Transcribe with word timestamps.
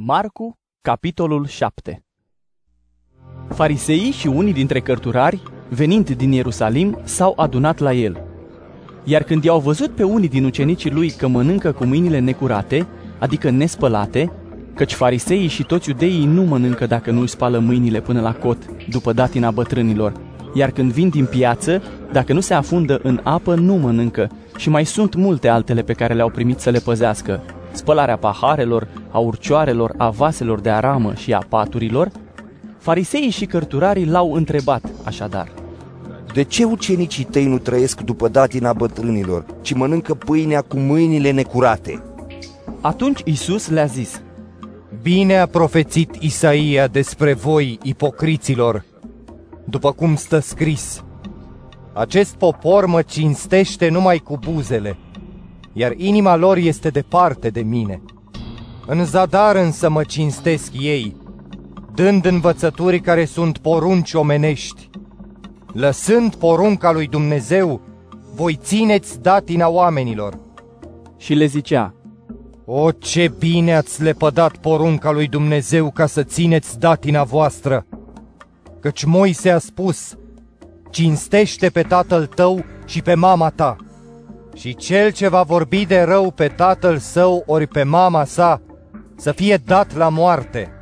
Marcu, 0.00 0.58
capitolul 0.80 1.46
7 1.46 2.04
Fariseii 3.48 4.10
și 4.10 4.26
unii 4.26 4.52
dintre 4.52 4.80
cărturari, 4.80 5.42
venind 5.68 6.10
din 6.10 6.32
Ierusalim, 6.32 7.00
s-au 7.04 7.32
adunat 7.36 7.78
la 7.78 7.92
el. 7.92 8.22
Iar 9.04 9.22
când 9.22 9.44
i-au 9.44 9.60
văzut 9.60 9.90
pe 9.90 10.02
unii 10.02 10.28
din 10.28 10.44
ucenicii 10.44 10.90
lui 10.90 11.10
că 11.10 11.26
mănâncă 11.26 11.72
cu 11.72 11.84
mâinile 11.84 12.18
necurate, 12.18 12.86
adică 13.18 13.50
nespălate, 13.50 14.32
căci 14.74 14.92
fariseii 14.92 15.48
și 15.48 15.62
toți 15.62 15.88
iudeii 15.88 16.24
nu 16.24 16.42
mănâncă 16.42 16.86
dacă 16.86 17.10
nu 17.10 17.20
își 17.20 17.32
spală 17.32 17.58
mâinile 17.58 18.00
până 18.00 18.20
la 18.20 18.34
cot, 18.34 18.86
după 18.88 19.12
datina 19.12 19.50
bătrânilor, 19.50 20.12
iar 20.54 20.70
când 20.70 20.92
vin 20.92 21.08
din 21.08 21.26
piață, 21.26 21.82
dacă 22.12 22.32
nu 22.32 22.40
se 22.40 22.54
afundă 22.54 23.00
în 23.02 23.20
apă, 23.22 23.54
nu 23.54 23.74
mănâncă, 23.74 24.30
și 24.56 24.68
mai 24.68 24.84
sunt 24.84 25.14
multe 25.14 25.48
altele 25.48 25.82
pe 25.82 25.92
care 25.92 26.14
le-au 26.14 26.30
primit 26.30 26.58
să 26.58 26.70
le 26.70 26.78
păzească, 26.78 27.42
spălarea 27.78 28.16
paharelor, 28.16 28.88
a 29.10 29.18
urcioarelor, 29.18 29.94
a 29.96 30.10
vaselor 30.10 30.60
de 30.60 30.70
aramă 30.70 31.14
și 31.14 31.32
a 31.32 31.44
paturilor, 31.48 32.10
fariseii 32.78 33.30
și 33.30 33.46
cărturarii 33.46 34.06
l-au 34.06 34.32
întrebat 34.32 34.84
așadar. 35.04 35.48
De 36.32 36.42
ce 36.42 36.64
ucenicii 36.64 37.24
tăi 37.24 37.46
nu 37.46 37.58
trăiesc 37.58 38.00
după 38.00 38.28
datina 38.28 38.72
bătrânilor, 38.72 39.44
ci 39.60 39.72
mănâncă 39.72 40.14
pâinea 40.14 40.60
cu 40.60 40.76
mâinile 40.78 41.30
necurate? 41.30 42.02
Atunci 42.80 43.20
Isus 43.24 43.68
le-a 43.68 43.84
zis, 43.84 44.22
Bine 45.02 45.38
a 45.38 45.46
profețit 45.46 46.14
Isaia 46.20 46.86
despre 46.86 47.32
voi, 47.32 47.78
ipocriților, 47.82 48.84
după 49.64 49.92
cum 49.92 50.16
stă 50.16 50.38
scris. 50.38 51.04
Acest 51.92 52.34
popor 52.34 52.86
mă 52.86 53.02
cinstește 53.02 53.88
numai 53.88 54.18
cu 54.18 54.38
buzele, 54.50 54.96
iar 55.78 55.92
inima 55.96 56.36
lor 56.36 56.56
este 56.56 56.88
departe 56.88 57.48
de 57.48 57.60
mine. 57.60 58.02
În 58.86 59.04
zadar 59.04 59.56
însă 59.56 59.88
mă 59.88 60.02
cinstesc 60.02 60.72
ei, 60.80 61.16
dând 61.94 62.24
învățături 62.24 63.00
care 63.00 63.24
sunt 63.24 63.58
porunci 63.58 64.12
omenești. 64.12 64.90
Lăsând 65.72 66.34
porunca 66.34 66.92
lui 66.92 67.06
Dumnezeu, 67.06 67.80
voi 68.34 68.58
țineți 68.62 69.20
datina 69.20 69.68
oamenilor. 69.68 70.38
Și 71.16 71.34
le 71.34 71.46
zicea, 71.46 71.94
O, 72.64 72.90
ce 72.90 73.32
bine 73.38 73.76
ați 73.76 74.02
lepădat 74.02 74.56
porunca 74.56 75.10
lui 75.10 75.26
Dumnezeu 75.26 75.90
ca 75.90 76.06
să 76.06 76.22
țineți 76.22 76.78
datina 76.78 77.24
voastră! 77.24 77.86
Căci 78.80 79.04
Moise 79.04 79.50
a 79.50 79.58
spus, 79.58 80.16
cinstește 80.90 81.68
pe 81.68 81.82
tatăl 81.82 82.26
tău 82.26 82.64
și 82.86 83.02
pe 83.02 83.14
mama 83.14 83.50
ta. 83.50 83.76
Și 84.58 84.74
cel 84.74 85.12
ce 85.12 85.28
va 85.28 85.42
vorbi 85.42 85.86
de 85.86 86.00
rău 86.00 86.30
pe 86.30 86.48
tatăl 86.48 86.98
său 86.98 87.42
ori 87.46 87.66
pe 87.66 87.82
mama 87.82 88.24
sa, 88.24 88.60
să 89.16 89.32
fie 89.32 89.56
dat 89.56 89.96
la 89.96 90.08
moarte. 90.08 90.72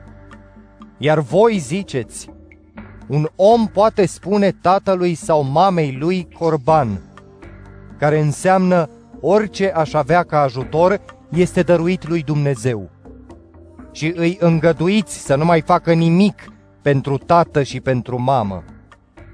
Iar 0.98 1.18
voi 1.18 1.58
ziceți, 1.58 2.28
un 3.08 3.28
om 3.34 3.66
poate 3.66 4.06
spune 4.06 4.50
tatălui 4.50 5.14
sau 5.14 5.42
mamei 5.42 5.96
lui 6.00 6.28
corban, 6.38 7.00
care 7.98 8.20
înseamnă 8.20 8.90
orice 9.20 9.70
aș 9.70 9.92
avea 9.92 10.22
ca 10.22 10.40
ajutor 10.40 11.00
este 11.30 11.62
dăruit 11.62 12.08
lui 12.08 12.22
Dumnezeu. 12.22 12.90
Și 13.92 14.12
îi 14.14 14.36
îngăduiți 14.40 15.18
să 15.18 15.34
nu 15.34 15.44
mai 15.44 15.60
facă 15.60 15.92
nimic 15.92 16.52
pentru 16.82 17.16
tată 17.16 17.62
și 17.62 17.80
pentru 17.80 18.20
mamă. 18.20 18.64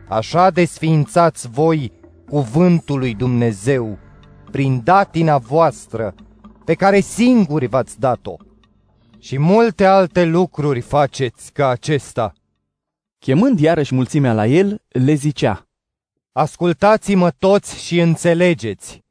Așa 0.08 0.50
desființați 0.50 1.48
voi 1.48 1.92
cuvântul 2.28 2.98
lui 2.98 3.14
Dumnezeu 3.14 3.98
prin 4.52 4.80
datina 4.84 5.38
voastră 5.38 6.14
pe 6.64 6.74
care 6.74 7.00
singuri 7.00 7.66
v-ați 7.66 8.00
dat-o. 8.00 8.36
Și 9.18 9.38
multe 9.38 9.84
alte 9.84 10.24
lucruri 10.24 10.80
faceți 10.80 11.52
ca 11.52 11.68
acesta. 11.68 12.32
chemând 13.18 13.60
iarăși 13.60 13.94
mulțimea 13.94 14.32
la 14.32 14.46
el, 14.46 14.82
le 14.88 15.14
zicea, 15.14 15.66
Ascultați-mă 16.32 17.30
toți 17.30 17.84
și 17.84 18.00
înțelegeți. 18.00 19.04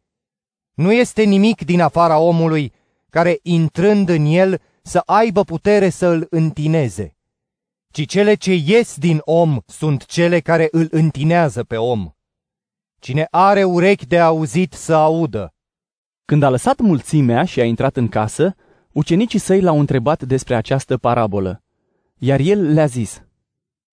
Nu 0.74 0.92
este 0.92 1.24
nimic 1.24 1.66
din 1.66 1.82
afara 1.82 2.18
omului 2.18 2.74
care, 3.10 3.40
intrând 3.42 4.10
în 4.10 4.26
el, 4.26 4.62
să 4.82 5.02
aibă 5.06 5.44
putere 5.44 5.90
să 5.90 6.08
îl 6.08 6.28
întineze, 6.30 7.16
ci 7.92 8.06
cele 8.06 8.34
ce 8.34 8.54
ies 8.54 8.96
din 8.98 9.22
om 9.24 9.60
sunt 9.66 10.06
cele 10.06 10.40
care 10.40 10.68
îl 10.72 10.88
întinează 10.92 11.64
pe 11.64 11.78
om. 11.78 12.12
Cine 13.02 13.28
are 13.32 13.64
urechi 13.64 14.06
de 14.06 14.20
auzit 14.20 14.74
să 14.74 14.94
audă. 14.94 15.54
Când 16.26 16.44
a 16.44 16.50
lăsat 16.50 16.80
mulțimea 16.80 17.44
și 17.46 17.60
a 17.60 17.64
intrat 17.64 17.98
în 17.98 18.08
casă, 18.08 18.56
ucenicii 18.92 19.40
săi 19.40 19.62
l-au 19.62 19.80
întrebat 19.80 20.24
despre 20.24 20.56
această 20.56 20.98
parabolă. 20.98 21.64
Iar 22.18 22.40
el 22.40 22.74
le-a 22.74 22.86
zis, 22.86 23.24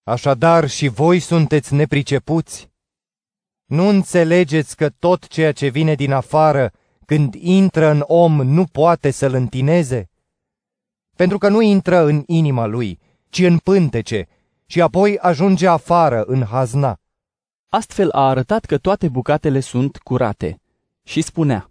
Așadar 0.02 0.68
și 0.68 0.88
voi 0.88 1.18
sunteți 1.18 1.74
nepricepuți? 1.74 2.70
Nu 3.64 3.86
înțelegeți 3.86 4.76
că 4.76 4.88
tot 4.88 5.26
ceea 5.26 5.52
ce 5.52 5.68
vine 5.68 5.94
din 5.94 6.12
afară, 6.12 6.72
când 7.06 7.34
intră 7.34 7.90
în 7.90 8.04
om, 8.06 8.42
nu 8.42 8.64
poate 8.64 9.10
să-l 9.10 9.34
întineze? 9.34 10.10
Pentru 11.16 11.38
că 11.38 11.48
nu 11.48 11.60
intră 11.60 12.04
în 12.04 12.22
inima 12.26 12.66
lui, 12.66 12.98
ci 13.28 13.38
în 13.38 13.58
pântece, 13.58 14.28
și 14.66 14.80
apoi 14.80 15.18
ajunge 15.18 15.66
afară 15.66 16.22
în 16.22 16.44
hazna. 16.44 16.98
Astfel 17.68 18.10
a 18.10 18.28
arătat 18.28 18.64
că 18.64 18.78
toate 18.78 19.08
bucatele 19.08 19.60
sunt 19.60 19.96
curate. 19.96 20.60
Și 21.04 21.20
spunea, 21.22 21.70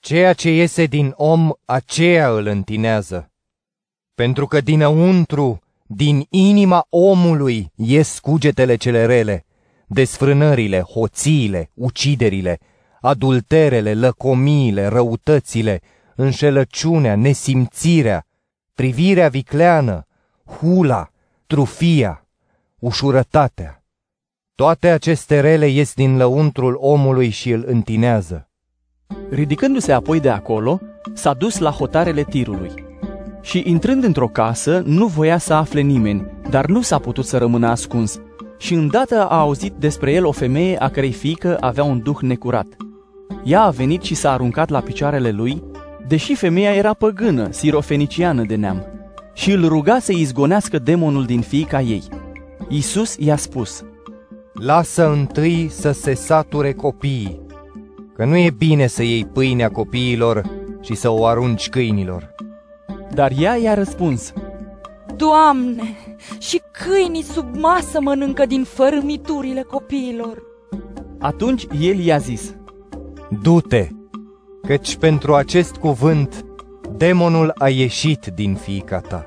Ceea 0.00 0.32
ce 0.32 0.50
iese 0.50 0.84
din 0.84 1.12
om, 1.16 1.50
aceea 1.64 2.30
îl 2.30 2.46
întinează. 2.46 3.30
Pentru 4.14 4.46
că 4.46 4.60
dinăuntru, 4.60 5.60
din 5.86 6.26
inima 6.30 6.86
omului, 6.88 7.72
ies 7.74 8.18
cugetele 8.18 8.76
cele 8.76 9.06
rele, 9.06 9.46
desfrânările, 9.86 10.80
hoțiile, 10.80 11.70
uciderile, 11.74 12.58
adulterele, 13.00 13.94
lăcomiile, 13.94 14.86
răutățile, 14.86 15.80
înșelăciunea, 16.14 17.16
nesimțirea, 17.16 18.26
privirea 18.74 19.28
vicleană, 19.28 20.06
hula, 20.44 21.10
trufia, 21.46 22.26
ușurătatea. 22.78 23.79
Toate 24.60 24.88
aceste 24.88 25.40
rele 25.40 25.66
ies 25.66 25.94
din 25.94 26.16
lăuntrul 26.16 26.76
omului 26.80 27.28
și 27.28 27.50
îl 27.50 27.64
întinează. 27.66 28.48
Ridicându-se 29.30 29.92
apoi 29.92 30.20
de 30.20 30.28
acolo, 30.28 30.80
s-a 31.14 31.34
dus 31.34 31.58
la 31.58 31.70
hotarele 31.70 32.22
tirului. 32.22 32.70
Și 33.42 33.62
intrând 33.66 34.04
într-o 34.04 34.26
casă, 34.26 34.82
nu 34.86 35.06
voia 35.06 35.38
să 35.38 35.54
afle 35.54 35.80
nimeni, 35.80 36.26
dar 36.50 36.66
nu 36.66 36.80
s-a 36.80 36.98
putut 36.98 37.26
să 37.26 37.38
rămână 37.38 37.68
ascuns. 37.68 38.20
Și 38.58 38.74
îndată 38.74 39.26
a 39.28 39.38
auzit 39.38 39.72
despre 39.72 40.12
el 40.12 40.24
o 40.24 40.32
femeie 40.32 40.78
a 40.78 40.88
cărei 40.88 41.12
fiică 41.12 41.56
avea 41.60 41.84
un 41.84 42.00
duh 42.02 42.18
necurat. 42.20 42.66
Ea 43.44 43.62
a 43.62 43.70
venit 43.70 44.02
și 44.02 44.14
s-a 44.14 44.32
aruncat 44.32 44.68
la 44.68 44.80
picioarele 44.80 45.30
lui, 45.30 45.62
deși 46.06 46.34
femeia 46.34 46.74
era 46.74 46.94
păgână, 46.94 47.48
sirofeniciană 47.50 48.42
de 48.42 48.54
neam, 48.54 48.86
și 49.34 49.52
îl 49.52 49.68
ruga 49.68 49.98
să 49.98 50.12
izgonească 50.12 50.78
demonul 50.78 51.24
din 51.24 51.40
fiica 51.40 51.80
ei. 51.80 52.02
Isus 52.68 53.16
i-a 53.18 53.36
spus, 53.36 53.84
Lasă 54.62 55.10
întâi 55.10 55.68
să 55.68 55.90
se 55.90 56.14
sature 56.14 56.72
copiii, 56.72 57.40
că 58.14 58.24
nu 58.24 58.36
e 58.36 58.50
bine 58.50 58.86
să 58.86 59.02
iei 59.02 59.24
pâinea 59.24 59.70
copiilor 59.70 60.42
și 60.80 60.94
să 60.94 61.08
o 61.08 61.26
arunci 61.26 61.68
câinilor. 61.68 62.34
dar 63.14 63.32
ea 63.38 63.56
i-a 63.56 63.74
răspuns, 63.74 64.32
Doamne, 65.16 65.96
și 66.38 66.62
câinii 66.72 67.22
sub 67.22 67.56
masă 67.56 68.00
mănâncă 68.00 68.46
din 68.46 68.64
fărâmiturile 68.64 69.62
copiilor. 69.62 70.42
Atunci 71.18 71.66
el 71.80 71.98
i-a 71.98 72.18
zis, 72.18 72.54
Du-te, 73.42 73.88
căci 74.66 74.96
pentru 74.96 75.34
acest 75.34 75.76
cuvânt 75.76 76.44
demonul 76.96 77.52
a 77.58 77.68
ieșit 77.68 78.26
din 78.34 78.54
fiica 78.54 79.00
ta. 79.00 79.26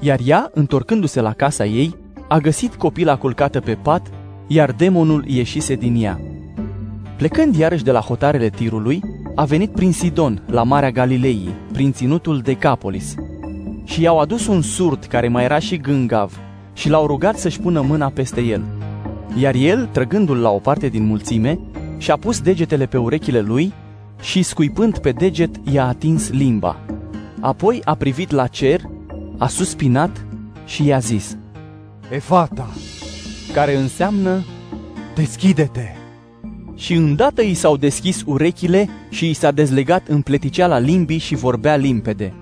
Iar 0.00 0.18
ea, 0.24 0.50
întorcându-se 0.52 1.20
la 1.20 1.32
casa 1.32 1.64
ei, 1.64 1.96
a 2.28 2.38
găsit 2.38 2.74
copila 2.74 3.16
culcată 3.16 3.60
pe 3.60 3.74
pat, 3.74 4.10
iar 4.46 4.72
demonul 4.72 5.24
ieșise 5.26 5.74
din 5.74 6.02
ea. 6.02 6.20
Plecând 7.16 7.54
iarăși 7.54 7.84
de 7.84 7.90
la 7.90 8.00
hotarele 8.00 8.48
tirului, 8.48 9.00
a 9.34 9.44
venit 9.44 9.70
prin 9.70 9.92
Sidon, 9.92 10.42
la 10.46 10.62
Marea 10.62 10.90
Galilei, 10.90 11.48
prin 11.72 11.92
ținutul 11.92 12.38
Decapolis. 12.38 13.14
Și 13.84 14.02
i-au 14.02 14.18
adus 14.18 14.46
un 14.46 14.62
surd 14.62 15.04
care 15.04 15.28
mai 15.28 15.44
era 15.44 15.58
și 15.58 15.76
gângav 15.76 16.38
și 16.72 16.88
l-au 16.88 17.06
rugat 17.06 17.38
să-și 17.38 17.60
pună 17.60 17.80
mâna 17.80 18.08
peste 18.08 18.40
el. 18.40 18.62
Iar 19.38 19.54
el, 19.54 19.88
trăgându-l 19.92 20.36
la 20.36 20.50
o 20.50 20.58
parte 20.58 20.88
din 20.88 21.04
mulțime, 21.04 21.58
și-a 21.98 22.16
pus 22.16 22.40
degetele 22.40 22.86
pe 22.86 22.96
urechile 22.96 23.40
lui 23.40 23.72
și, 24.20 24.42
scuipând 24.42 24.98
pe 24.98 25.10
deget, 25.10 25.50
i-a 25.72 25.86
atins 25.86 26.30
limba. 26.30 26.76
Apoi 27.40 27.80
a 27.84 27.94
privit 27.94 28.30
la 28.30 28.46
cer, 28.46 28.80
a 29.38 29.46
suspinat 29.46 30.26
și 30.64 30.86
i-a 30.86 30.98
zis, 30.98 31.36
Efata, 32.10 32.68
care 33.54 33.76
înseamnă 33.76 34.44
deschide-te! 35.14 35.86
și 36.76 36.94
îndată 36.94 37.42
i 37.42 37.54
s-au 37.54 37.76
deschis 37.76 38.22
urechile 38.26 38.88
și 39.08 39.30
i 39.30 39.32
s-a 39.32 39.50
dezlegat 39.50 40.08
împleticeala 40.08 40.78
limbii 40.78 41.18
și 41.18 41.34
vorbea 41.34 41.76
limpede. 41.76 42.32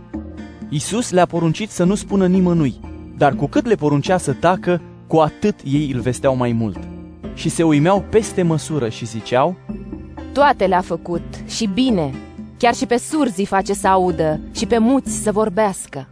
Isus 0.69 1.11
le-a 1.11 1.26
poruncit 1.26 1.70
să 1.70 1.85
nu 1.85 1.94
spună 1.94 2.26
nimănui, 2.26 2.81
dar 3.17 3.35
cu 3.35 3.47
cât 3.47 3.67
le 3.67 3.75
poruncea 3.75 4.19
să 4.19 4.32
tacă, 4.32 4.81
cu 5.06 5.17
atât 5.17 5.55
ei 5.64 5.91
îl 5.94 6.00
vesteau 6.00 6.37
mai 6.37 6.53
mult. 6.53 6.79
Și 7.35 7.49
se 7.49 7.62
uimeau 7.62 8.05
peste 8.11 8.43
măsură 8.43 8.88
și 8.88 9.06
ziceau, 9.06 9.56
Toate 10.32 10.67
le-a 10.67 10.81
făcut 10.81 11.23
și 11.47 11.67
bine, 11.67 12.15
chiar 12.58 12.75
și 12.75 12.87
pe 12.87 12.97
surzi 12.97 13.44
face 13.44 13.73
să 13.73 13.88
audă 13.88 14.41
și 14.53 14.67
pe 14.67 14.79
muți 14.79 15.23
să 15.23 15.32
vorbească. 15.32 16.12